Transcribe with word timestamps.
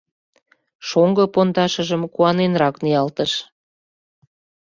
—Шоҥго 0.87 1.23
пондашыжым 1.33 2.01
куаненрак 2.13 2.75
ниялтыш. 2.83 3.31